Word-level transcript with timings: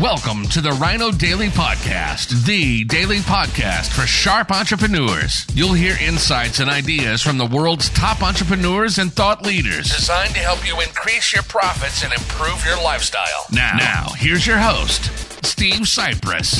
Welcome 0.00 0.48
to 0.48 0.60
the 0.60 0.70
Ryno 0.70 1.16
Daily 1.16 1.50
Podcast, 1.50 2.44
the 2.46 2.82
daily 2.82 3.18
podcast 3.18 3.92
for 3.92 4.08
sharp 4.08 4.50
entrepreneurs. 4.50 5.46
You'll 5.54 5.72
hear 5.74 5.96
insights 6.02 6.58
and 6.58 6.68
ideas 6.68 7.22
from 7.22 7.38
the 7.38 7.46
world's 7.46 7.90
top 7.90 8.20
entrepreneurs 8.20 8.98
and 8.98 9.12
thought 9.12 9.46
leaders 9.46 9.94
designed 9.94 10.34
to 10.34 10.40
help 10.40 10.66
you 10.66 10.80
increase 10.80 11.32
your 11.32 11.44
profits 11.44 12.02
and 12.02 12.12
improve 12.12 12.64
your 12.66 12.82
lifestyle. 12.82 13.46
Now, 13.52 13.76
now 13.78 14.06
here's 14.16 14.44
your 14.44 14.58
host, 14.58 15.04
Steve 15.46 15.82
Sipress. 15.82 16.58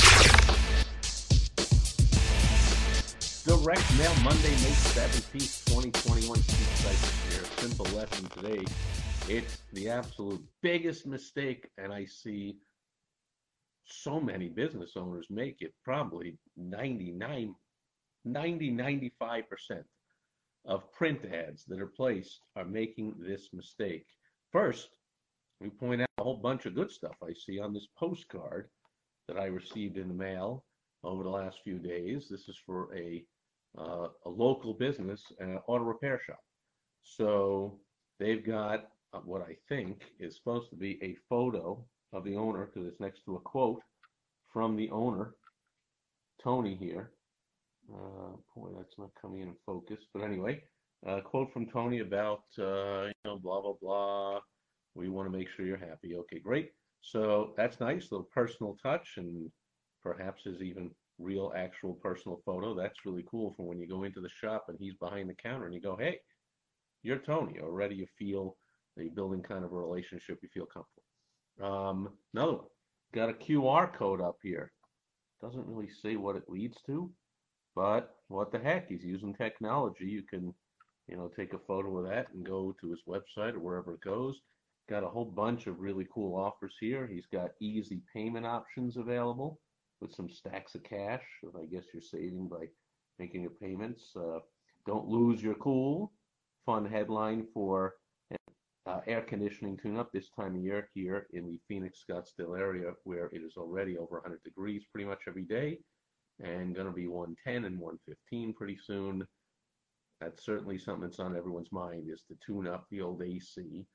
Direct 3.43 3.97
Mail 3.97 4.15
Monday, 4.23 4.49
May 4.49 4.75
17th, 4.95 5.65
2021. 5.65 6.37
Steve 6.37 6.67
Sipress 6.77 7.33
here. 7.33 7.43
Simple 7.57 7.85
lesson 7.97 8.29
today. 8.29 8.63
It's 9.27 9.57
the 9.73 9.89
absolute 9.89 10.41
biggest 10.61 11.05
mistake, 11.05 11.67
and 11.77 11.91
I 11.91 12.05
see 12.05 12.55
so 13.85 14.19
many 14.19 14.49
business 14.49 14.91
owners 14.95 15.27
make 15.29 15.61
it 15.61 15.73
probably 15.83 16.37
99 16.57 17.55
90 18.27 18.71
95% 18.71 19.83
of 20.65 20.91
print 20.91 21.19
ads 21.25 21.63
that 21.65 21.79
are 21.79 21.87
placed 21.87 22.39
are 22.55 22.65
making 22.65 23.13
this 23.19 23.49
mistake. 23.53 24.05
First 24.51 24.89
we 25.61 25.69
point 25.69 26.01
out 26.01 26.07
a 26.17 26.23
whole 26.23 26.37
bunch 26.37 26.65
of 26.65 26.75
good 26.75 26.91
stuff 26.91 27.15
i 27.23 27.31
see 27.33 27.59
on 27.59 27.73
this 27.73 27.87
postcard 27.97 28.67
that 29.27 29.37
i 29.37 29.45
received 29.45 29.97
in 29.97 30.09
the 30.09 30.13
mail 30.13 30.65
over 31.03 31.23
the 31.23 31.29
last 31.29 31.59
few 31.63 31.77
days. 31.77 32.27
This 32.29 32.49
is 32.49 32.57
for 32.65 32.93
a 32.95 33.23
uh, 33.77 34.07
a 34.25 34.29
local 34.29 34.73
business 34.73 35.21
an 35.39 35.59
auto 35.67 35.83
repair 35.83 36.19
shop. 36.25 36.39
So 37.03 37.79
they've 38.19 38.45
got 38.45 38.87
what 39.23 39.41
i 39.41 39.55
think 39.69 40.01
is 40.19 40.35
supposed 40.35 40.69
to 40.69 40.75
be 40.75 40.99
a 41.01 41.15
photo 41.29 41.81
of 42.15 42.23
the 42.23 42.35
owner 42.35 42.65
because 42.65 42.87
it's 42.87 42.99
next 42.99 43.23
to 43.25 43.35
a 43.35 43.39
quote 43.39 43.81
from 44.51 44.75
the 44.75 44.89
owner, 44.89 45.35
Tony 46.41 46.75
here. 46.75 47.11
Uh, 47.93 48.35
boy, 48.55 48.69
that's 48.75 48.97
not 48.97 49.09
coming 49.21 49.41
in 49.41 49.53
focus. 49.65 49.99
But 50.13 50.23
anyway, 50.23 50.63
a 51.05 51.21
quote 51.21 51.51
from 51.51 51.67
Tony 51.67 51.99
about, 51.99 52.43
uh, 52.57 53.05
you 53.05 53.13
know, 53.25 53.37
blah, 53.37 53.61
blah, 53.61 53.73
blah. 53.81 54.39
We 54.95 55.09
want 55.09 55.29
to 55.29 55.37
make 55.37 55.49
sure 55.49 55.65
you're 55.65 55.77
happy. 55.77 56.15
Okay, 56.15 56.39
great. 56.39 56.71
So 57.01 57.53
that's 57.57 57.79
nice, 57.79 58.11
little 58.11 58.29
personal 58.33 58.77
touch, 58.81 59.15
and 59.17 59.51
perhaps 60.01 60.43
his 60.43 60.61
even 60.61 60.91
real, 61.19 61.53
actual 61.55 61.93
personal 61.93 62.41
photo. 62.45 62.73
That's 62.73 63.05
really 63.05 63.25
cool 63.29 63.53
for 63.55 63.67
when 63.67 63.79
you 63.79 63.87
go 63.87 64.03
into 64.03 64.21
the 64.21 64.29
shop 64.29 64.65
and 64.69 64.77
he's 64.79 64.95
behind 64.95 65.29
the 65.29 65.35
counter 65.35 65.65
and 65.65 65.73
you 65.73 65.81
go, 65.81 65.95
hey, 65.95 66.19
you're 67.03 67.19
Tony. 67.19 67.59
Already 67.59 67.95
you 67.95 68.07
feel 68.17 68.57
that 68.95 69.03
you're 69.03 69.13
building 69.13 69.43
kind 69.43 69.63
of 69.63 69.71
a 69.71 69.77
relationship, 69.77 70.39
you 70.41 70.49
feel 70.53 70.65
comfortable. 70.65 71.04
Um, 71.61 72.09
another 72.33 72.53
one, 72.53 72.65
got 73.13 73.29
a 73.29 73.33
QR 73.33 73.93
code 73.93 74.21
up 74.21 74.37
here. 74.43 74.71
Doesn't 75.41 75.67
really 75.67 75.89
say 76.01 76.15
what 76.15 76.35
it 76.35 76.49
leads 76.49 76.77
to, 76.85 77.11
but 77.75 78.15
what 78.27 78.51
the 78.51 78.59
heck? 78.59 78.89
He's 78.89 79.03
using 79.03 79.33
technology. 79.33 80.05
You 80.05 80.23
can, 80.23 80.53
you 81.07 81.15
know, 81.15 81.29
take 81.35 81.53
a 81.53 81.59
photo 81.59 81.97
of 81.97 82.07
that 82.07 82.27
and 82.33 82.45
go 82.45 82.75
to 82.81 82.89
his 82.89 83.01
website 83.07 83.53
or 83.53 83.59
wherever 83.59 83.93
it 83.93 84.01
goes. 84.01 84.39
Got 84.89 85.03
a 85.03 85.09
whole 85.09 85.25
bunch 85.25 85.67
of 85.67 85.79
really 85.79 86.07
cool 86.13 86.35
offers 86.35 86.75
here. 86.79 87.07
He's 87.07 87.25
got 87.31 87.51
easy 87.59 88.01
payment 88.13 88.45
options 88.45 88.97
available 88.97 89.59
with 90.01 90.13
some 90.13 90.29
stacks 90.29 90.75
of 90.75 90.83
cash. 90.83 91.23
I 91.59 91.65
guess 91.65 91.85
you're 91.93 92.01
saving 92.01 92.47
by 92.47 92.67
making 93.19 93.41
your 93.41 93.51
payments. 93.51 94.11
Uh, 94.15 94.39
don't 94.85 95.07
lose 95.07 95.41
your 95.41 95.55
cool. 95.55 96.11
Fun 96.65 96.85
headline 96.85 97.47
for 97.53 97.95
uh, 98.87 98.99
air 99.07 99.21
conditioning 99.21 99.77
tune-up 99.77 100.11
this 100.11 100.29
time 100.29 100.55
of 100.55 100.61
year 100.61 100.89
here 100.93 101.27
in 101.33 101.47
the 101.47 101.59
Phoenix 101.67 102.03
Scottsdale 102.07 102.57
area 102.57 102.91
where 103.03 103.27
it 103.33 103.41
is 103.41 103.57
already 103.57 103.97
over 103.97 104.15
100 104.15 104.43
degrees 104.43 104.83
pretty 104.91 105.07
much 105.07 105.21
every 105.27 105.43
day 105.43 105.79
and 106.43 106.75
going 106.75 106.87
to 106.87 106.93
be 106.93 107.07
110 107.07 107.65
and 107.65 107.79
115 107.79 108.53
pretty 108.53 108.77
soon. 108.77 109.25
That's 110.21 110.45
certainly 110.45 110.77
something 110.77 111.03
that's 111.03 111.19
on 111.19 111.35
everyone's 111.35 111.71
mind 111.71 112.09
is 112.11 112.23
to 112.27 112.35
tune 112.45 112.67
up 112.67 112.85
the 112.89 113.01
old 113.01 113.21
AC. 113.21 113.85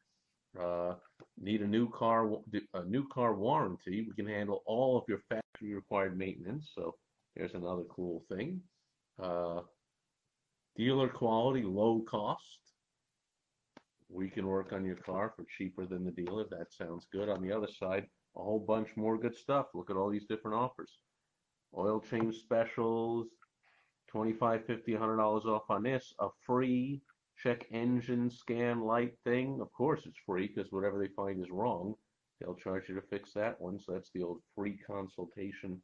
Uh, 0.61 0.95
need 1.39 1.63
a 1.63 1.67
new 1.67 1.89
car 1.91 2.29
a 2.75 2.85
new 2.85 3.07
car 3.09 3.35
warranty. 3.35 4.07
We 4.09 4.15
can 4.15 4.27
handle 4.27 4.63
all 4.67 4.99
of 4.99 5.05
your 5.09 5.21
factory 5.29 5.75
required 5.75 6.19
maintenance. 6.19 6.73
So 6.75 6.97
there's 7.37 7.55
another 7.55 7.85
cool 7.89 8.25
thing. 8.29 8.61
Uh, 9.23 9.61
dealer 10.77 11.09
quality, 11.09 11.63
low 11.63 12.03
cost 12.09 12.70
we 14.13 14.29
can 14.29 14.47
work 14.47 14.73
on 14.73 14.85
your 14.85 14.97
car 14.97 15.33
for 15.37 15.45
cheaper 15.57 15.87
than 15.87 16.05
the 16.05 16.11
dealer. 16.11 16.45
That 16.51 16.73
sounds 16.73 17.07
good. 17.13 17.29
On 17.29 17.43
the 17.43 17.53
other 17.53 17.69
side, 17.79 18.07
a 18.37 18.43
whole 18.43 18.59
bunch 18.59 18.89
more 18.97 19.19
good 19.19 19.37
stuff. 19.37 19.67
Look 19.75 19.91
at 19.91 19.97
all 19.97 20.11
these 20.11 20.27
different 20.27 20.57
offers. 20.57 20.91
Oil 21.77 22.01
change 22.01 22.37
specials, 22.37 23.29
25 24.09 24.67
50 24.67 24.93
$100 24.93 25.45
off 25.47 25.71
on 25.71 25.85
this. 25.85 26.13
A 26.19 26.29
free 26.47 27.01
check 27.43 27.67
engine 27.71 28.31
scan 28.31 28.81
light 28.81 29.15
thing. 29.25 29.61
Of 29.61 29.73
course, 29.73 30.03
it's 30.07 30.19
free 30.27 30.49
because 30.49 30.73
whatever 30.73 30.99
they 30.99 31.13
find 31.15 31.41
is 31.41 31.51
wrong, 31.51 31.95
they'll 32.41 32.55
charge 32.55 32.89
you 32.89 32.97
to 32.97 33.03
fix 33.03 33.33
that 33.35 33.61
one. 33.61 33.79
So 33.79 33.93
that's 33.93 34.11
the 34.15 34.23
old 34.23 34.41
free 34.55 34.79
consultation 34.87 35.81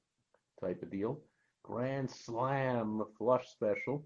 type 0.61 0.83
of 0.83 0.91
deal. 0.91 1.21
Grand 1.63 2.11
Slam 2.11 3.03
flush 3.19 3.49
special 3.49 4.05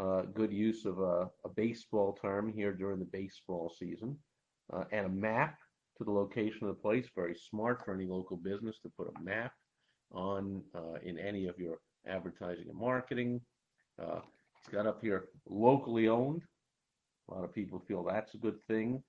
uh, 0.00 0.22
good 0.34 0.52
use 0.52 0.84
of 0.84 0.98
a, 0.98 1.28
a, 1.44 1.48
baseball 1.54 2.16
term 2.20 2.52
here 2.52 2.72
during 2.72 2.98
the 2.98 3.08
baseball 3.12 3.72
season, 3.78 4.16
uh, 4.72 4.84
and 4.90 5.06
a 5.06 5.08
map 5.08 5.56
to 5.98 6.04
the 6.04 6.10
location 6.10 6.62
of 6.62 6.68
the 6.68 6.80
place. 6.80 7.06
Very 7.14 7.34
smart 7.34 7.84
for 7.84 7.94
any 7.94 8.06
local 8.06 8.38
business 8.38 8.78
to 8.82 8.92
put 8.96 9.08
a 9.08 9.22
map 9.22 9.52
on 10.12 10.62
uh, 10.74 10.98
in 11.02 11.18
any 11.18 11.46
of 11.46 11.58
your 11.58 11.78
advertising 12.06 12.66
and 12.68 12.78
marketing. 12.78 13.40
Uh, 14.00 14.20
it's 14.58 14.72
got 14.72 14.86
up 14.86 15.00
here 15.02 15.28
locally 15.48 16.08
owned. 16.08 16.42
A 17.28 17.34
lot 17.34 17.44
of 17.44 17.54
people 17.54 17.82
feel 17.86 18.02
that's 18.02 18.34
a 18.34 18.38
good 18.38 18.60
thing. 18.66 19.02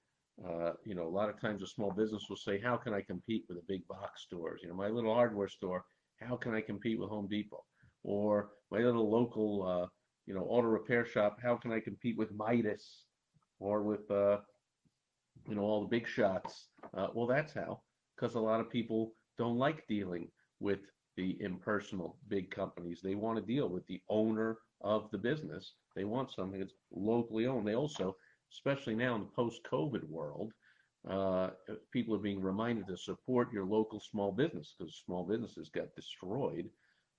Uh, 0.46 0.72
you 0.84 0.96
know, 0.96 1.08
a 1.08 1.16
lot 1.16 1.30
of 1.30 1.40
times 1.40 1.62
a 1.62 1.68
small 1.68 1.92
business 1.92 2.26
will 2.28 2.36
say, 2.36 2.60
"How 2.60 2.76
can 2.76 2.94
I 2.94 3.02
compete 3.02 3.46
with 3.48 3.58
the 3.58 3.64
big 3.68 3.88
box 3.88 4.24
stores?" 4.24 4.62
You 4.64 4.70
know, 4.70 4.76
my 4.76 4.90
little 4.90 5.14
hardware 5.14 5.48
store. 5.48 5.86
How 6.20 6.36
can 6.36 6.54
I 6.54 6.62
compete 6.62 7.00
with 7.00 7.10
Home 7.10 7.28
Depot? 7.28 7.64
Or 8.04 8.50
my 8.72 8.80
little 8.80 9.10
local 9.10 9.64
uh, 9.64 9.88
you 10.26 10.34
know, 10.34 10.42
auto 10.42 10.68
repair 10.68 11.06
shop, 11.06 11.40
how 11.42 11.56
can 11.56 11.72
I 11.72 11.80
compete 11.80 12.18
with 12.18 12.32
Midas 12.34 13.06
or 13.60 13.84
with, 13.84 14.10
uh, 14.10 14.38
you 15.48 15.56
know, 15.56 15.62
all 15.62 15.82
the 15.82 15.88
big 15.88 16.08
shots? 16.08 16.68
Uh, 16.96 17.08
well, 17.14 17.28
that's 17.28 17.54
how, 17.54 17.82
because 18.16 18.36
a 18.36 18.40
lot 18.40 18.60
of 18.60 18.70
people 18.70 19.14
don't 19.38 19.58
like 19.58 19.88
dealing 19.88 20.30
with 20.60 20.80
the 21.18 21.38
impersonal 21.42 22.18
big 22.28 22.50
companies. 22.52 23.02
They 23.04 23.16
want 23.16 23.38
to 23.38 23.46
deal 23.46 23.70
with 23.70 23.86
the 23.88 24.02
owner 24.10 24.58
of 24.82 25.10
the 25.12 25.18
business. 25.18 25.74
They 25.96 26.06
want 26.06 26.32
something 26.32 26.60
that's 26.60 26.74
locally 26.92 27.46
owned. 27.46 27.68
They 27.68 27.76
also, 27.76 28.16
especially 28.52 28.96
now 28.96 29.16
in 29.16 29.22
the 29.22 29.30
post-COVID 29.36 30.08
world, 30.08 30.52
uh, 31.10 31.50
people 31.92 32.16
are 32.16 32.20
being 32.20 32.42
reminded 32.42 32.88
to 32.88 32.98
support 32.98 33.52
your 33.52 33.66
local 33.66 34.00
small 34.00 34.32
business 34.32 34.76
because 34.78 35.04
small 35.06 35.26
businesses 35.26 35.70
got 35.70 35.94
destroyed 35.96 36.70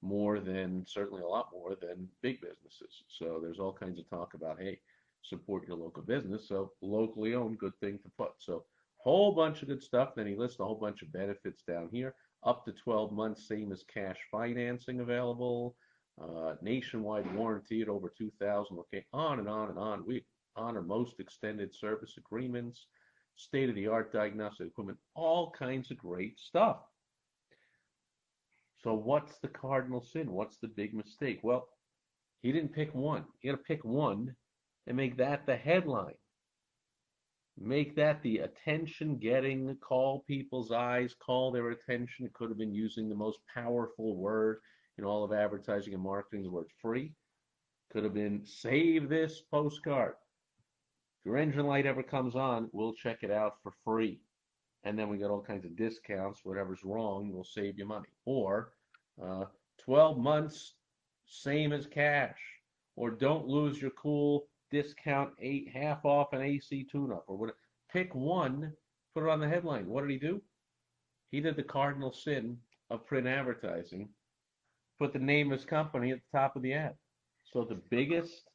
more 0.05 0.39
than 0.39 0.85
certainly 0.87 1.23
a 1.23 1.27
lot 1.27 1.49
more 1.53 1.77
than 1.81 2.09
big 2.23 2.41
businesses. 2.41 3.03
So 3.09 3.41
there's 3.43 3.59
all 3.59 3.73
kinds 3.73 3.99
of 3.99 4.09
talk 4.09 4.35
about 4.35 4.61
hey, 4.61 4.79
support 5.23 5.67
your 5.67 5.77
local 5.77 6.03
business. 6.03 6.49
So 6.49 6.73
locally 6.83 7.35
owned, 7.35 7.59
good 7.59 7.79
thing 7.81 7.99
to 8.03 8.11
put. 8.17 8.33
So 8.39 8.65
whole 8.99 9.33
bunch 9.33 9.63
of 9.63 9.69
good 9.69 9.83
stuff. 9.83 10.15
Then 10.15 10.27
he 10.27 10.35
lists 10.35 10.61
a 10.61 10.65
whole 10.65 10.75
bunch 10.75 11.03
of 11.03 11.13
benefits 11.13 11.63
down 11.63 11.89
here. 11.93 12.15
Up 12.45 12.65
to 12.65 12.73
12 12.73 13.13
months, 13.13 13.49
same 13.49 13.73
as 13.73 13.85
cash 13.85 14.19
financing 14.31 15.01
available. 15.01 15.77
Uh, 16.21 16.55
nationwide 16.63 17.33
warranty 17.35 17.83
at 17.83 17.89
over 17.89 18.13
2,000. 18.17 18.79
Okay, 18.79 19.05
on 19.13 19.39
and 19.39 19.49
on 19.49 19.69
and 19.71 19.79
on. 19.79 20.07
We 20.07 20.25
honor 20.57 20.83
most 20.83 21.21
extended 21.21 21.75
service 21.75 22.15
agreements, 22.17 22.87
state 23.37 23.69
of 23.69 23.75
the 23.75 23.89
art 23.89 24.13
diagnostic 24.13 24.69
equipment, 24.69 24.99
all 25.15 25.51
kinds 25.51 25.91
of 25.91 25.99
great 25.99 26.39
stuff. 26.39 26.79
So 28.85 28.93
what's 28.93 29.39
the 29.39 29.49
cardinal 29.49 30.03
sin? 30.03 30.31
What's 30.31 30.59
the 30.59 30.69
big 30.69 30.93
mistake? 30.93 31.41
Well, 31.43 31.67
he 32.43 32.53
didn't 32.53 32.75
pick 32.75 32.95
one. 32.95 33.25
You 33.41 33.51
got 33.51 33.57
to 33.57 33.65
pick 33.65 33.83
one 33.83 34.37
and 34.87 34.95
make 34.95 35.17
that 35.17 35.47
the 35.47 35.57
headline. 35.57 36.19
Make 37.59 37.97
that 37.97 38.23
the 38.23 38.39
attention 38.39 39.17
getting, 39.17 39.75
call 39.77 40.25
people's 40.29 40.71
eyes, 40.71 41.15
call 41.15 41.51
their 41.51 41.71
attention. 41.71 42.27
It 42.27 42.35
could 42.35 42.51
have 42.51 42.59
been 42.59 42.75
using 42.75 43.09
the 43.09 43.15
most 43.15 43.39
powerful 43.55 44.17
word 44.17 44.59
in 44.99 45.05
all 45.05 45.25
of 45.25 45.33
advertising 45.33 45.95
and 45.95 46.03
marketing, 46.03 46.43
the 46.43 46.51
word 46.51 46.69
free. 46.83 47.13
Could 47.91 48.05
have 48.05 48.13
been 48.13 48.45
save 48.45 49.09
this 49.09 49.41
postcard. 49.51 50.15
If 51.21 51.27
your 51.27 51.39
engine 51.39 51.67
light 51.67 51.87
ever 51.87 52.03
comes 52.03 52.37
on, 52.37 52.69
we'll 52.73 52.93
check 52.93 53.23
it 53.23 53.31
out 53.31 53.55
for 53.63 53.73
free 53.83 54.21
and 54.85 54.99
then 54.99 55.09
we 55.09 55.19
got 55.19 55.31
all 55.31 55.43
kinds 55.43 55.65
of 55.65 55.77
discounts. 55.77 56.41
Whatever's 56.45 56.85
wrong, 56.85 57.31
we'll 57.33 57.45
save 57.45 57.79
you 57.79 57.87
money. 57.87 58.09
Or 58.25 58.73
uh, 59.23 59.45
12 59.85 60.19
months, 60.19 60.75
same 61.27 61.73
as 61.73 61.87
cash. 61.87 62.39
Or 62.97 63.11
don't 63.11 63.49
lose 63.49 63.81
your 63.81 63.91
cool 63.93 64.47
discount 64.71 65.31
eight 65.41 65.69
half 65.73 66.05
off 66.05 66.33
an 66.33 66.43
AC 66.43 66.87
tune-up 66.91 67.25
or 67.27 67.37
whatever. 67.37 67.59
Pick 67.93 68.15
one, 68.15 68.73
put 69.15 69.25
it 69.25 69.31
on 69.31 69.41
the 69.41 69.49
headline. 69.49 69.87
What 69.87 70.03
did 70.03 70.11
he 70.11 70.19
do? 70.19 70.41
he 71.35 71.41
did 71.41 71.57
the 71.57 71.65
cardinal 71.65 72.13
sin 72.13 72.57
of 72.91 73.05
print 73.07 73.27
advertising, 73.27 74.09
put 75.01 75.13
the 75.13 75.19
name 75.19 75.51
of 75.51 75.59
his 75.59 75.67
company 75.67 76.13
at 76.13 76.21
the 76.21 76.39
top 76.39 76.55
of 76.55 76.63
the 76.63 76.73
ad. 76.73 76.95
So 77.43 77.65
the 77.65 77.81
biggest 77.91 78.49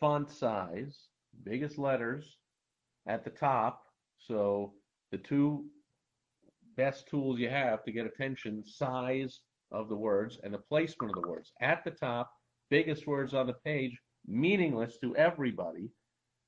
font 0.00 0.28
size, 0.28 1.06
biggest 1.44 1.78
letters 1.78 2.38
at 3.06 3.22
the 3.22 3.30
top. 3.30 3.84
So 4.18 4.72
the 5.12 5.18
two 5.18 5.66
best 6.76 7.06
tools 7.06 7.38
you 7.38 7.48
have 7.48 7.84
to 7.84 7.92
get 7.92 8.06
attention, 8.06 8.64
size 8.66 9.40
of 9.70 9.88
the 9.88 9.96
words 9.96 10.38
and 10.42 10.52
the 10.52 10.58
placement 10.58 11.14
of 11.14 11.22
the 11.22 11.28
words. 11.28 11.52
At 11.60 11.84
the 11.84 11.90
top, 11.90 12.32
biggest 12.70 13.06
words 13.06 13.34
on 13.34 13.46
the 13.46 13.52
page, 13.52 13.96
meaningless 14.26 14.96
to 15.02 15.14
everybody, 15.16 15.90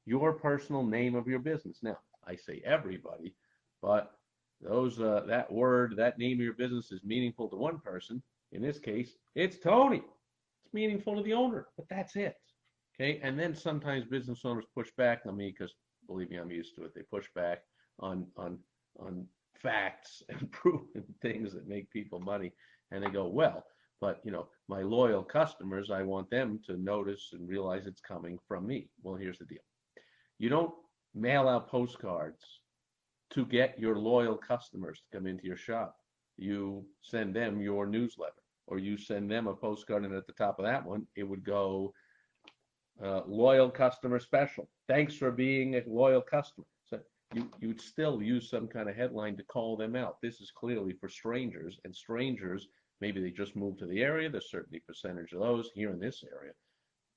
your 0.06 0.32
personal 0.32 0.82
name 0.82 1.14
of 1.14 1.28
your 1.28 1.38
business. 1.38 1.78
Now, 1.82 1.98
I 2.26 2.36
say 2.36 2.62
everybody, 2.64 3.34
but 3.82 4.12
those 4.60 4.98
uh, 4.98 5.22
that 5.26 5.52
word, 5.52 5.94
that 5.98 6.18
name 6.18 6.38
of 6.38 6.44
your 6.44 6.54
business 6.54 6.90
is 6.90 7.04
meaningful 7.04 7.48
to 7.50 7.56
one 7.56 7.78
person. 7.78 8.22
In 8.52 8.62
this 8.62 8.78
case, 8.78 9.16
it's 9.34 9.58
Tony. 9.58 10.02
It's 10.64 10.72
meaningful 10.72 11.16
to 11.16 11.22
the 11.22 11.34
owner, 11.34 11.66
but 11.76 11.86
that's 11.90 12.16
it. 12.16 12.36
Okay, 12.94 13.20
and 13.22 13.38
then 13.38 13.54
sometimes 13.54 14.06
business 14.06 14.40
owners 14.44 14.64
push 14.74 14.90
back 14.96 15.22
on 15.26 15.36
me 15.36 15.54
because 15.56 15.74
believe 16.06 16.30
me, 16.30 16.36
I'm 16.36 16.50
used 16.50 16.76
to 16.76 16.84
it. 16.84 16.94
They 16.94 17.02
push 17.02 17.26
back 17.34 17.62
on 18.00 18.26
on 18.36 18.58
on 18.98 19.26
facts 19.62 20.22
and 20.28 20.50
proven 20.52 21.04
things 21.22 21.52
that 21.52 21.68
make 21.68 21.90
people 21.90 22.20
money, 22.20 22.52
and 22.90 23.02
they 23.02 23.08
go, 23.08 23.26
well, 23.26 23.64
but 24.00 24.20
you 24.24 24.30
know, 24.30 24.48
my 24.68 24.82
loyal 24.82 25.22
customers, 25.22 25.90
I 25.90 26.02
want 26.02 26.30
them 26.30 26.60
to 26.66 26.76
notice 26.76 27.30
and 27.32 27.48
realize 27.48 27.86
it's 27.86 28.00
coming 28.00 28.38
from 28.46 28.66
me. 28.66 28.88
Well, 29.02 29.14
here's 29.14 29.38
the 29.38 29.46
deal: 29.46 29.64
you 30.38 30.48
don't 30.48 30.72
mail 31.14 31.48
out 31.48 31.68
postcards 31.68 32.44
to 33.30 33.46
get 33.46 33.78
your 33.78 33.96
loyal 33.98 34.36
customers 34.36 35.00
to 35.00 35.16
come 35.16 35.26
into 35.26 35.44
your 35.44 35.56
shop. 35.56 35.96
You 36.36 36.84
send 37.02 37.34
them 37.34 37.60
your 37.60 37.86
newsletter, 37.86 38.32
or 38.66 38.78
you 38.78 38.96
send 38.96 39.30
them 39.30 39.46
a 39.46 39.54
postcard, 39.54 40.04
and 40.04 40.14
at 40.14 40.26
the 40.26 40.32
top 40.32 40.58
of 40.58 40.64
that 40.64 40.84
one, 40.84 41.06
it 41.16 41.24
would 41.24 41.44
go 41.44 41.92
uh, 43.02 43.22
loyal 43.26 43.70
customer 43.70 44.18
special. 44.18 44.68
Thanks 44.88 45.14
for 45.14 45.30
being 45.30 45.74
a 45.74 45.82
loyal 45.86 46.20
customer. 46.20 46.66
You 47.34 47.50
you'd 47.58 47.80
still 47.80 48.22
use 48.22 48.48
some 48.48 48.68
kind 48.68 48.88
of 48.88 48.94
headline 48.94 49.36
to 49.38 49.42
call 49.42 49.76
them 49.76 49.96
out. 49.96 50.20
This 50.22 50.40
is 50.40 50.52
clearly 50.52 50.92
for 50.92 51.08
strangers, 51.08 51.80
and 51.84 51.94
strangers 51.94 52.68
maybe 53.00 53.20
they 53.20 53.32
just 53.32 53.56
moved 53.56 53.80
to 53.80 53.86
the 53.86 54.02
area. 54.02 54.30
There's 54.30 54.52
certainly 54.52 54.78
percentage 54.86 55.32
of 55.32 55.40
those 55.40 55.68
here 55.74 55.90
in 55.90 55.98
this 55.98 56.22
area, 56.32 56.52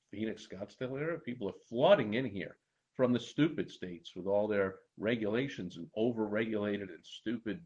Phoenix, 0.09 0.47
Scottsdale 0.47 0.99
area. 0.99 1.19
People 1.19 1.47
are 1.49 1.63
flooding 1.69 2.15
in 2.15 2.25
here 2.25 2.57
from 2.95 3.13
the 3.13 3.19
stupid 3.19 3.69
states 3.69 4.15
with 4.15 4.25
all 4.25 4.47
their 4.47 4.77
regulations 4.97 5.77
and 5.77 5.87
over-regulated 5.95 6.89
and 6.89 7.05
stupid, 7.05 7.63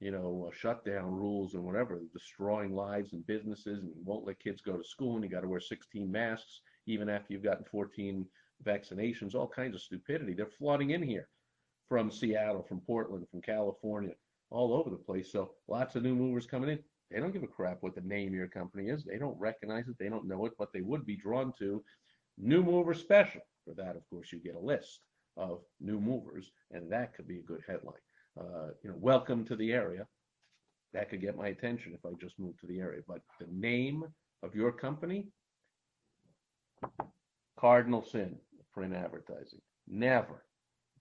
you 0.00 0.10
know, 0.10 0.48
uh, 0.48 0.56
shutdown 0.56 1.14
rules 1.14 1.52
and 1.52 1.62
whatever, 1.62 2.00
destroying 2.14 2.74
lives 2.74 3.12
and 3.12 3.26
businesses 3.26 3.80
and 3.80 3.92
won't 4.06 4.26
let 4.26 4.40
kids 4.40 4.62
go 4.62 4.78
to 4.78 4.84
school 4.84 5.16
and 5.16 5.24
you 5.24 5.28
got 5.28 5.42
to 5.42 5.48
wear 5.48 5.60
16 5.60 6.10
masks 6.10 6.62
even 6.86 7.10
after 7.10 7.34
you've 7.34 7.42
gotten 7.42 7.64
14 7.70 8.24
vaccinations, 8.64 9.34
all 9.34 9.46
kinds 9.46 9.74
of 9.74 9.82
stupidity. 9.82 10.32
They're 10.32 10.46
flooding 10.46 10.90
in 10.90 11.02
here 11.02 11.28
from 11.90 12.10
Seattle, 12.10 12.62
from 12.62 12.80
Portland, 12.80 13.26
from 13.30 13.42
California, 13.42 14.14
all 14.50 14.72
over 14.72 14.88
the 14.88 14.96
place. 14.96 15.30
So 15.30 15.50
lots 15.68 15.96
of 15.96 16.04
new 16.04 16.14
movers 16.14 16.46
coming 16.46 16.70
in. 16.70 16.78
They 17.10 17.18
don't 17.18 17.32
give 17.32 17.42
a 17.42 17.48
crap 17.48 17.78
what 17.80 17.96
the 17.96 18.00
name 18.02 18.28
of 18.28 18.34
your 18.34 18.46
company 18.46 18.88
is. 18.88 19.04
They 19.04 19.18
don't 19.18 19.38
recognize 19.38 19.88
it. 19.88 19.96
They 19.98 20.08
don't 20.08 20.28
know 20.28 20.46
it, 20.46 20.52
but 20.56 20.72
they 20.72 20.82
would 20.82 21.04
be 21.04 21.16
drawn 21.16 21.52
to 21.58 21.82
new 22.38 22.62
mover 22.62 22.94
special. 22.94 23.40
For 23.64 23.74
that, 23.74 23.96
of 23.96 24.08
course, 24.08 24.32
you 24.32 24.38
get 24.38 24.54
a 24.54 24.60
list 24.60 25.00
of 25.36 25.62
new 25.80 26.00
movers, 26.00 26.52
and 26.70 26.90
that 26.92 27.12
could 27.14 27.26
be 27.26 27.40
a 27.40 27.42
good 27.42 27.62
headline. 27.66 27.94
Uh, 28.38 28.68
you 28.84 28.90
know, 28.90 28.96
welcome 29.00 29.44
to 29.46 29.56
the 29.56 29.72
area. 29.72 30.06
That 30.92 31.10
could 31.10 31.20
get 31.20 31.36
my 31.36 31.48
attention 31.48 31.92
if 31.92 32.06
I 32.06 32.14
just 32.20 32.38
moved 32.38 32.60
to 32.60 32.68
the 32.68 32.78
area. 32.78 33.02
But 33.06 33.20
the 33.40 33.48
name 33.50 34.04
of 34.44 34.54
your 34.54 34.70
company, 34.70 35.26
Cardinal 37.58 38.04
sin, 38.04 38.36
print 38.72 38.94
advertising. 38.94 39.60
Never 39.88 40.44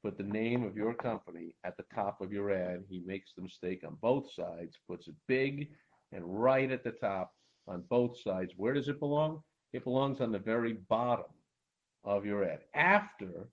put 0.04 0.18
the 0.18 0.24
name 0.24 0.64
of 0.64 0.78
your 0.78 0.94
company 0.94 1.56
at 1.64 1.76
the 1.78 1.86
top 1.94 2.22
of 2.22 2.32
your 2.32 2.52
ad. 2.52 2.84
He 2.90 3.02
makes 3.06 3.34
the 3.34 3.42
mistake 3.42 3.84
on 3.86 3.98
both 4.02 4.32
sides, 4.32 4.78
puts 4.88 5.08
it 5.08 5.16
big 5.28 5.70
and 6.12 6.24
right 6.26 6.72
at 6.72 6.84
the 6.84 6.92
top 6.92 7.34
on 7.68 7.84
both 7.90 8.20
sides. 8.20 8.54
Where 8.58 8.74
does 8.74 8.88
it 8.88 9.00
belong? 9.00 9.42
It 9.74 9.84
belongs 9.84 10.22
on 10.22 10.32
the 10.32 10.40
very 10.40 10.74
bottom 10.74 11.26
of 12.04 12.26
your 12.26 12.44
ad. 12.44 12.60
After 12.74 13.50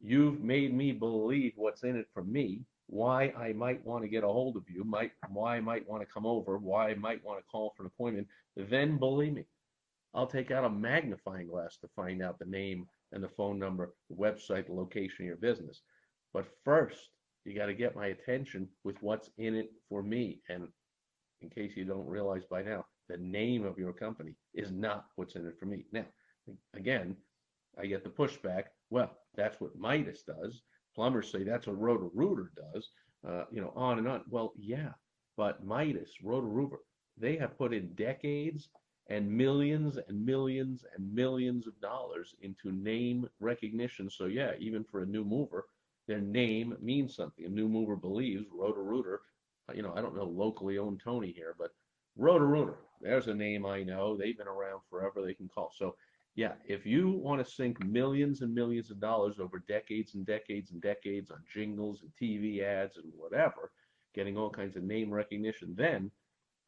you've 0.00 0.40
made 0.40 0.74
me 0.74 0.92
believe 0.92 1.52
what's 1.56 1.82
in 1.82 1.96
it 1.96 2.06
for 2.12 2.22
me, 2.22 2.62
why 2.86 3.32
I 3.38 3.52
might 3.54 3.84
want 3.86 4.04
to 4.04 4.08
get 4.08 4.24
a 4.24 4.28
hold 4.28 4.56
of 4.56 4.64
you, 4.68 4.84
might 4.84 5.12
why 5.30 5.56
I 5.56 5.60
might 5.60 5.88
want 5.88 6.02
to 6.02 6.12
come 6.12 6.26
over, 6.26 6.58
why 6.58 6.90
I 6.90 6.94
might 6.94 7.24
want 7.24 7.38
to 7.38 7.44
call 7.50 7.72
for 7.76 7.84
an 7.84 7.90
appointment, 7.94 8.28
then 8.56 8.98
believe 8.98 9.32
me. 9.32 9.46
I'll 10.14 10.26
take 10.26 10.50
out 10.50 10.64
a 10.64 10.70
magnifying 10.70 11.48
glass 11.48 11.78
to 11.78 11.88
find 11.96 12.22
out 12.22 12.38
the 12.38 12.44
name 12.44 12.86
and 13.12 13.22
the 13.22 13.28
phone 13.28 13.58
number, 13.58 13.94
the 14.10 14.16
website, 14.16 14.66
the 14.66 14.74
location 14.74 15.24
of 15.24 15.26
your 15.26 15.36
business. 15.36 15.82
But 16.34 16.46
first, 16.64 16.98
you 17.44 17.54
got 17.54 17.66
to 17.66 17.74
get 17.74 17.96
my 17.96 18.08
attention 18.08 18.68
with 18.84 18.96
what's 19.02 19.30
in 19.38 19.54
it 19.54 19.70
for 19.88 20.02
me. 20.02 20.40
And 20.48 20.68
in 21.40 21.50
case 21.50 21.72
you 21.76 21.84
don't 21.84 22.06
realize 22.06 22.42
by 22.50 22.62
now, 22.62 22.84
the 23.08 23.16
name 23.16 23.64
of 23.64 23.78
your 23.78 23.92
company 23.92 24.34
is 24.54 24.70
not 24.70 25.06
what's 25.16 25.34
in 25.34 25.46
it 25.46 25.58
for 25.58 25.66
me. 25.66 25.86
Now, 25.92 26.04
again, 26.74 27.16
I 27.78 27.86
get 27.86 28.04
the 28.04 28.10
pushback. 28.10 28.64
Well, 28.90 29.10
that's 29.34 29.60
what 29.60 29.76
Midas 29.76 30.22
does. 30.22 30.62
Plumbers 30.94 31.32
say 31.32 31.42
that's 31.42 31.66
what 31.66 31.80
Roto-Rooter 31.80 32.52
does. 32.56 32.90
Uh, 33.26 33.44
you 33.50 33.60
know, 33.60 33.72
on 33.74 33.98
and 33.98 34.08
on. 34.08 34.22
Well, 34.28 34.52
yeah, 34.58 34.90
but 35.36 35.64
Midas, 35.64 36.10
Roto-Rooter, 36.22 36.80
they 37.16 37.36
have 37.36 37.56
put 37.56 37.72
in 37.72 37.94
decades 37.94 38.68
and 39.08 39.30
millions 39.30 39.98
and 40.08 40.24
millions 40.24 40.84
and 40.94 41.14
millions 41.14 41.66
of 41.66 41.78
dollars 41.80 42.34
into 42.40 42.72
name 42.72 43.28
recognition. 43.40 44.08
So 44.08 44.26
yeah, 44.26 44.52
even 44.58 44.84
for 44.84 45.02
a 45.02 45.06
new 45.06 45.24
mover, 45.24 45.66
their 46.06 46.20
name 46.20 46.76
means 46.80 47.14
something. 47.14 47.44
A 47.44 47.48
new 47.48 47.68
mover 47.68 47.96
believes 47.96 48.46
Roto-Rooter, 48.52 49.20
you 49.74 49.82
know, 49.82 49.92
I 49.96 50.00
don't 50.00 50.16
know 50.16 50.24
locally 50.24 50.78
owned 50.78 51.00
Tony 51.02 51.32
here, 51.32 51.54
but 51.58 51.70
Roto-Rooter, 52.16 52.76
there's 53.00 53.28
a 53.28 53.34
name 53.34 53.66
I 53.66 53.82
know. 53.82 54.16
They've 54.16 54.36
been 54.36 54.48
around 54.48 54.80
forever. 54.88 55.22
They 55.22 55.34
can 55.34 55.48
call. 55.48 55.72
So 55.74 55.96
yeah, 56.34 56.52
if 56.66 56.86
you 56.86 57.10
want 57.10 57.44
to 57.44 57.52
sink 57.52 57.84
millions 57.84 58.40
and 58.40 58.54
millions 58.54 58.90
of 58.90 59.00
dollars 59.00 59.38
over 59.38 59.62
decades 59.68 60.14
and 60.14 60.24
decades 60.24 60.70
and 60.70 60.80
decades 60.80 61.30
on 61.30 61.42
jingles 61.52 62.02
and 62.02 62.10
TV 62.20 62.62
ads 62.62 62.96
and 62.96 63.12
whatever, 63.16 63.70
getting 64.14 64.36
all 64.36 64.50
kinds 64.50 64.76
of 64.76 64.82
name 64.82 65.10
recognition, 65.10 65.74
then 65.76 66.10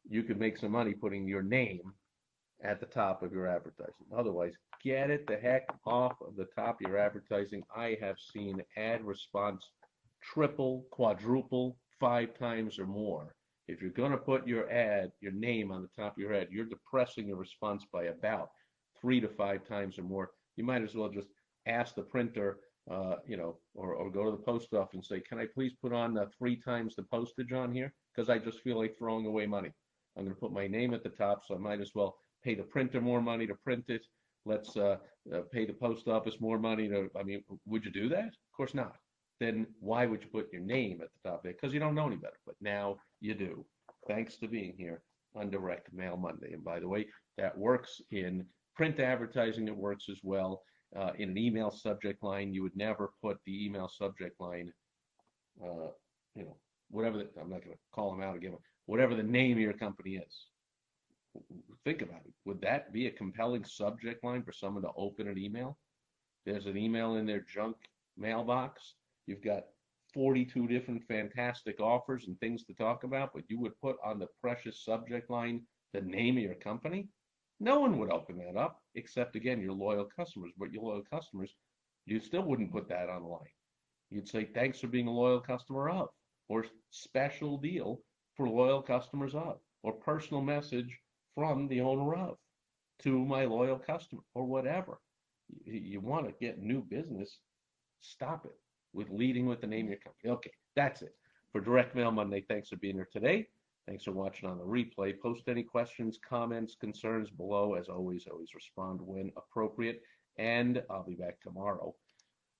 you 0.07 0.23
could 0.23 0.39
make 0.39 0.57
some 0.57 0.71
money 0.71 0.93
putting 0.93 1.27
your 1.27 1.41
name 1.41 1.93
at 2.65 2.79
the 2.79 2.85
top 2.87 3.21
of 3.21 3.31
your 3.31 3.47
advertising. 3.47 4.07
Otherwise, 4.15 4.53
get 4.83 5.11
it 5.11 5.27
the 5.27 5.37
heck 5.37 5.67
off 5.85 6.15
of 6.21 6.35
the 6.35 6.47
top 6.55 6.81
of 6.81 6.89
your 6.89 6.97
advertising. 6.97 7.61
I 7.75 7.97
have 8.01 8.17
seen 8.33 8.61
ad 8.75 9.05
response 9.05 9.63
triple, 10.33 10.85
quadruple, 10.91 11.77
five 11.99 12.37
times 12.37 12.79
or 12.79 12.87
more. 12.87 13.35
If 13.67 13.81
you're 13.81 13.91
going 13.91 14.11
to 14.11 14.17
put 14.17 14.47
your 14.47 14.69
ad, 14.71 15.11
your 15.21 15.31
name 15.31 15.71
on 15.71 15.81
the 15.83 16.01
top 16.01 16.13
of 16.13 16.17
your 16.17 16.33
ad, 16.33 16.47
you're 16.51 16.65
depressing 16.65 17.27
your 17.27 17.37
response 17.37 17.85
by 17.91 18.05
about 18.05 18.49
three 18.99 19.19
to 19.21 19.29
five 19.29 19.67
times 19.67 19.99
or 19.99 20.03
more. 20.03 20.31
You 20.55 20.63
might 20.63 20.83
as 20.83 20.95
well 20.95 21.09
just 21.09 21.27
ask 21.67 21.95
the 21.95 22.03
printer, 22.03 22.57
uh, 22.89 23.15
you 23.27 23.37
know, 23.37 23.57
or, 23.73 23.93
or 23.93 24.11
go 24.11 24.25
to 24.25 24.31
the 24.31 24.43
post 24.43 24.73
office 24.73 24.95
and 24.95 25.05
say, 25.05 25.19
can 25.19 25.39
I 25.39 25.45
please 25.53 25.73
put 25.81 25.93
on 25.93 26.17
uh, 26.17 26.25
three 26.37 26.59
times 26.61 26.95
the 26.95 27.03
postage 27.03 27.51
on 27.51 27.73
here? 27.73 27.93
Because 28.15 28.29
I 28.29 28.37
just 28.37 28.61
feel 28.61 28.79
like 28.79 28.95
throwing 28.97 29.25
away 29.25 29.45
money. 29.45 29.71
I'm 30.17 30.23
going 30.23 30.35
to 30.35 30.39
put 30.39 30.53
my 30.53 30.67
name 30.67 30.93
at 30.93 31.03
the 31.03 31.09
top, 31.09 31.41
so 31.45 31.55
I 31.55 31.57
might 31.57 31.81
as 31.81 31.91
well 31.93 32.15
pay 32.45 32.55
the 32.55 32.63
printer 32.63 33.01
more 33.01 33.21
money 33.21 33.47
to 33.47 33.55
print 33.55 33.85
it. 33.87 34.05
Let's 34.45 34.77
uh, 34.77 34.97
uh, 35.33 35.41
pay 35.51 35.65
the 35.65 35.73
post 35.73 36.07
office 36.07 36.39
more 36.39 36.59
money 36.59 36.87
to. 36.87 37.09
I 37.19 37.23
mean, 37.23 37.43
would 37.65 37.83
you 37.83 37.91
do 37.91 38.07
that? 38.09 38.27
Of 38.27 38.51
course 38.55 38.75
not. 38.75 38.95
Then 39.39 39.65
why 39.79 40.05
would 40.05 40.21
you 40.21 40.29
put 40.29 40.53
your 40.53 40.61
name 40.61 40.99
at 41.01 41.09
the 41.11 41.29
top 41.29 41.39
of 41.39 41.49
it? 41.49 41.57
Because 41.59 41.73
you 41.73 41.79
don't 41.79 41.95
know 41.95 42.07
any 42.07 42.15
better. 42.15 42.39
But 42.45 42.55
now 42.61 42.97
you 43.19 43.33
do. 43.33 43.65
Thanks 44.07 44.37
to 44.37 44.47
being 44.47 44.75
here 44.77 45.01
on 45.35 45.49
Direct 45.49 45.91
Mail 45.91 46.15
Monday. 46.15 46.53
And 46.53 46.63
by 46.63 46.79
the 46.79 46.87
way, 46.87 47.07
that 47.37 47.57
works 47.57 47.99
in 48.11 48.45
print 48.75 48.99
advertising. 48.99 49.67
It 49.67 49.75
works 49.75 50.05
as 50.09 50.19
well. 50.23 50.61
Uh, 50.95 51.11
in 51.17 51.31
an 51.31 51.37
email 51.37 51.71
subject 51.71 52.23
line, 52.23 52.53
you 52.53 52.61
would 52.61 52.77
never 52.77 53.11
put 53.21 53.37
the 53.45 53.65
email 53.65 53.89
subject 53.89 54.39
line, 54.39 54.71
uh, 55.61 55.89
you 56.35 56.45
know, 56.45 56.55
whatever. 56.91 57.17
The, 57.17 57.27
I'm 57.41 57.49
not 57.49 57.63
going 57.63 57.73
to 57.73 57.79
call 57.91 58.11
them 58.11 58.21
out 58.21 58.37
again. 58.37 58.55
Whatever 58.85 59.15
the 59.15 59.23
name 59.23 59.53
of 59.53 59.61
your 59.61 59.73
company 59.73 60.21
is 60.25 60.45
think 61.83 62.01
about 62.01 62.21
it. 62.25 62.33
Would 62.45 62.61
that 62.61 62.91
be 62.91 63.07
a 63.07 63.11
compelling 63.11 63.63
subject 63.63 64.23
line 64.23 64.43
for 64.43 64.51
someone 64.51 64.83
to 64.83 64.91
open 64.97 65.27
an 65.27 65.37
email? 65.37 65.77
There's 66.45 66.65
an 66.65 66.77
email 66.77 67.15
in 67.15 67.25
their 67.25 67.41
junk 67.41 67.75
mailbox. 68.17 68.95
You've 69.27 69.43
got 69.43 69.63
42 70.13 70.67
different 70.67 71.03
fantastic 71.07 71.79
offers 71.79 72.27
and 72.27 72.39
things 72.39 72.63
to 72.65 72.73
talk 72.73 73.03
about, 73.03 73.31
but 73.33 73.43
you 73.49 73.59
would 73.59 73.79
put 73.81 73.97
on 74.03 74.19
the 74.19 74.27
precious 74.41 74.83
subject 74.83 75.29
line 75.29 75.61
the 75.93 76.01
name 76.01 76.37
of 76.37 76.43
your 76.43 76.55
company? 76.55 77.07
No 77.59 77.79
one 77.79 77.97
would 77.99 78.11
open 78.11 78.37
that 78.37 78.57
up, 78.57 78.81
except 78.95 79.35
again, 79.35 79.61
your 79.61 79.73
loyal 79.73 80.05
customers. 80.05 80.51
But 80.57 80.71
your 80.71 80.83
loyal 80.83 81.03
customers, 81.11 81.55
you 82.05 82.19
still 82.19 82.43
wouldn't 82.43 82.71
put 82.71 82.89
that 82.89 83.09
on 83.09 83.23
the 83.23 83.29
line. 83.29 83.41
You'd 84.11 84.27
say, 84.27 84.45
thanks 84.45 84.79
for 84.79 84.87
being 84.87 85.07
a 85.07 85.11
loyal 85.11 85.39
customer 85.39 85.89
of. 85.89 86.09
or 86.47 86.65
special 86.91 87.57
deal 87.57 88.01
for 88.35 88.47
loyal 88.47 88.81
customers 88.81 89.33
of, 89.33 89.57
or 89.83 89.93
personal 89.93 90.41
message 90.41 90.99
from 91.35 91.67
the 91.67 91.81
owner 91.81 92.15
of 92.15 92.37
to 93.03 93.25
my 93.25 93.45
loyal 93.45 93.77
customer, 93.77 94.21
or 94.33 94.45
whatever. 94.45 94.99
You, 95.65 95.99
want 95.99 96.25
to 96.25 96.33
get 96.39 96.59
new 96.59 96.81
business, 96.81 97.39
stop 98.01 98.45
it 98.45 98.57
with 98.93 99.09
leading 99.09 99.45
with 99.45 99.61
the 99.61 99.67
name 99.67 99.85
of 99.85 99.89
your 99.91 99.99
company. 99.99 100.31
Okay, 100.31 100.51
that's 100.75 101.01
it. 101.01 101.13
For 101.51 101.61
Direct 101.61 101.95
Mail 101.95 102.11
Monday, 102.11 102.43
thanks 102.47 102.69
for 102.69 102.77
being 102.77 102.95
here 102.95 103.09
today. 103.11 103.47
Thanks 103.87 104.05
for 104.05 104.11
watching 104.11 104.49
on 104.49 104.57
the 104.57 104.63
replay. 104.63 105.19
Post 105.19 105.43
any 105.47 105.61
questions, 105.61 106.17
comments, 106.27 106.75
concerns 106.79 107.29
below. 107.29 107.75
As 107.75 107.87
always, 107.87 108.25
always 108.31 108.55
respond 108.55 108.99
when 109.01 109.31
appropriate. 109.37 110.01
And 110.37 110.81
I'll 110.89 111.05
be 111.05 111.13
back 111.13 111.39
tomorrow 111.41 111.93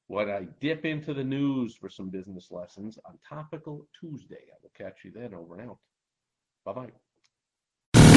when 0.07 0.29
I 0.29 0.47
dip 0.61 0.85
into 0.85 1.13
the 1.13 1.23
news 1.23 1.75
for 1.75 1.89
some 1.89 2.09
business 2.09 2.51
lessons 2.51 2.99
on 3.05 3.17
Topical 3.27 3.87
Tuesday. 3.99 4.35
I 4.35 4.57
will 4.61 4.71
catch 4.77 5.03
you 5.03 5.11
then. 5.11 5.33
Over 5.33 5.55
and 5.59 5.71
out. 5.71 5.79
Bye 6.63 6.73
bye. 6.73 7.04